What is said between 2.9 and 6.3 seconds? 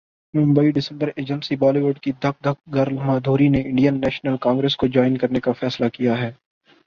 مادھوری نے Indian National Congress کو join کرنے کا فیصلہ کیا